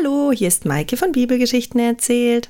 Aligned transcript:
Hallo, 0.00 0.32
hier 0.32 0.48
ist 0.48 0.64
Maike 0.64 0.96
von 0.96 1.12
Bibelgeschichten 1.12 1.78
erzählt. 1.78 2.48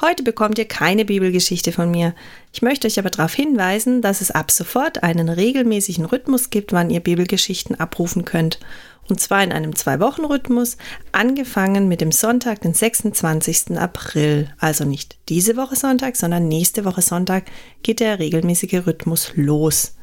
Heute 0.00 0.22
bekommt 0.22 0.58
ihr 0.58 0.64
keine 0.64 1.04
Bibelgeschichte 1.04 1.70
von 1.70 1.90
mir. 1.90 2.14
Ich 2.52 2.62
möchte 2.62 2.86
euch 2.86 2.98
aber 2.98 3.10
darauf 3.10 3.34
hinweisen, 3.34 4.00
dass 4.00 4.22
es 4.22 4.30
ab 4.30 4.50
sofort 4.50 5.02
einen 5.02 5.28
regelmäßigen 5.28 6.06
Rhythmus 6.06 6.48
gibt, 6.48 6.72
wann 6.72 6.88
ihr 6.88 7.00
Bibelgeschichten 7.00 7.78
abrufen 7.78 8.24
könnt. 8.24 8.58
Und 9.06 9.20
zwar 9.20 9.42
in 9.42 9.52
einem 9.52 9.74
Zwei-Wochen-Rhythmus, 9.76 10.78
angefangen 11.12 11.88
mit 11.88 12.00
dem 12.00 12.12
Sonntag, 12.12 12.62
den 12.62 12.72
26. 12.72 13.76
April. 13.76 14.50
Also 14.58 14.84
nicht 14.84 15.18
diese 15.28 15.56
Woche 15.56 15.76
Sonntag, 15.76 16.16
sondern 16.16 16.48
nächste 16.48 16.86
Woche 16.86 17.02
Sonntag 17.02 17.44
geht 17.82 18.00
der 18.00 18.18
regelmäßige 18.18 18.86
Rhythmus 18.86 19.32
los. 19.34 19.94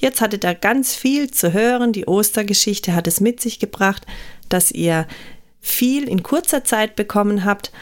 Jetzt 0.00 0.20
hattet 0.20 0.44
ihr 0.44 0.54
ganz 0.54 0.94
viel 0.94 1.30
zu 1.30 1.52
hören. 1.52 1.92
Die 1.92 2.06
Ostergeschichte 2.06 2.94
hat 2.94 3.06
es 3.06 3.20
mit 3.20 3.40
sich 3.40 3.58
gebracht, 3.58 4.06
dass 4.48 4.70
ihr 4.70 5.06
viel 5.66 6.08
in 6.08 6.22
kurzer 6.22 6.64
Zeit 6.64 6.96
bekommen 6.96 7.44
habt. 7.44 7.72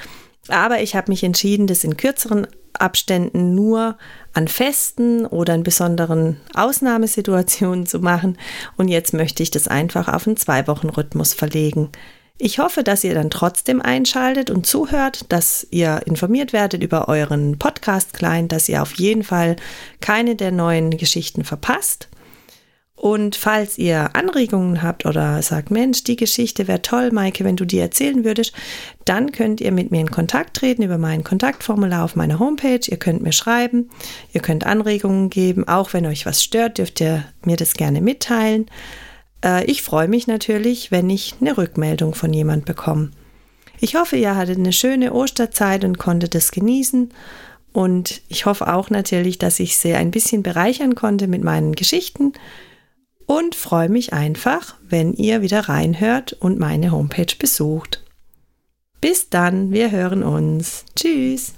Aber 0.48 0.80
ich 0.80 0.96
habe 0.96 1.10
mich 1.10 1.22
entschieden, 1.22 1.66
das 1.66 1.84
in 1.84 1.96
kürzeren 1.96 2.46
Abständen 2.72 3.54
nur 3.54 3.96
an 4.32 4.48
Festen 4.48 5.26
oder 5.26 5.54
in 5.54 5.62
besonderen 5.62 6.40
Ausnahmesituationen 6.54 7.86
zu 7.86 8.00
machen. 8.00 8.36
Und 8.76 8.88
jetzt 8.88 9.12
möchte 9.12 9.42
ich 9.42 9.50
das 9.50 9.68
einfach 9.68 10.08
auf 10.08 10.26
einen 10.26 10.36
Zwei-Wochen-Rhythmus 10.36 11.34
verlegen. 11.34 11.90
Ich 12.36 12.58
hoffe, 12.58 12.82
dass 12.82 13.04
ihr 13.04 13.14
dann 13.14 13.30
trotzdem 13.30 13.80
einschaltet 13.80 14.50
und 14.50 14.66
zuhört, 14.66 15.26
dass 15.30 15.66
ihr 15.70 16.02
informiert 16.04 16.52
werdet 16.52 16.82
über 16.82 17.08
euren 17.08 17.58
Podcast-Client, 17.58 18.50
dass 18.50 18.68
ihr 18.68 18.82
auf 18.82 18.94
jeden 18.94 19.22
Fall 19.22 19.54
keine 20.00 20.34
der 20.34 20.50
neuen 20.50 20.96
Geschichten 20.96 21.44
verpasst. 21.44 22.08
Und 22.96 23.34
falls 23.34 23.76
ihr 23.76 24.14
Anregungen 24.14 24.80
habt 24.82 25.04
oder 25.04 25.42
sagt, 25.42 25.70
Mensch, 25.70 26.04
die 26.04 26.16
Geschichte 26.16 26.68
wäre 26.68 26.80
toll, 26.80 27.10
Maike, 27.10 27.42
wenn 27.44 27.56
du 27.56 27.64
die 27.64 27.78
erzählen 27.78 28.24
würdest, 28.24 28.54
dann 29.04 29.32
könnt 29.32 29.60
ihr 29.60 29.72
mit 29.72 29.90
mir 29.90 30.00
in 30.00 30.10
Kontakt 30.10 30.56
treten 30.56 30.82
über 30.82 30.96
mein 30.96 31.24
Kontaktformular 31.24 32.04
auf 32.04 32.14
meiner 32.14 32.38
Homepage. 32.38 32.80
Ihr 32.86 32.96
könnt 32.96 33.22
mir 33.22 33.32
schreiben, 33.32 33.90
ihr 34.32 34.40
könnt 34.40 34.64
Anregungen 34.64 35.28
geben. 35.28 35.66
Auch 35.66 35.92
wenn 35.92 36.06
euch 36.06 36.24
was 36.24 36.42
stört, 36.42 36.78
dürft 36.78 37.00
ihr 37.00 37.24
mir 37.44 37.56
das 37.56 37.74
gerne 37.74 38.00
mitteilen. 38.00 38.66
Äh, 39.44 39.64
ich 39.64 39.82
freue 39.82 40.08
mich 40.08 40.28
natürlich, 40.28 40.92
wenn 40.92 41.10
ich 41.10 41.34
eine 41.40 41.58
Rückmeldung 41.58 42.14
von 42.14 42.32
jemand 42.32 42.64
bekomme. 42.64 43.10
Ich 43.80 43.96
hoffe, 43.96 44.16
ihr 44.16 44.36
hattet 44.36 44.58
eine 44.58 44.72
schöne 44.72 45.12
Osterzeit 45.12 45.84
und 45.84 45.98
konntet 45.98 46.36
es 46.36 46.52
genießen. 46.52 47.12
Und 47.72 48.22
ich 48.28 48.46
hoffe 48.46 48.72
auch 48.72 48.88
natürlich, 48.88 49.38
dass 49.38 49.58
ich 49.58 49.76
sie 49.76 49.94
ein 49.94 50.12
bisschen 50.12 50.44
bereichern 50.44 50.94
konnte 50.94 51.26
mit 51.26 51.42
meinen 51.42 51.74
Geschichten 51.74 52.32
und 53.26 53.54
freue 53.54 53.88
mich 53.88 54.12
einfach, 54.12 54.74
wenn 54.88 55.12
ihr 55.14 55.42
wieder 55.42 55.68
reinhört 55.68 56.32
und 56.34 56.58
meine 56.58 56.92
Homepage 56.92 57.34
besucht. 57.38 58.04
Bis 59.00 59.28
dann, 59.28 59.72
wir 59.72 59.90
hören 59.90 60.22
uns. 60.22 60.84
Tschüss. 60.96 61.54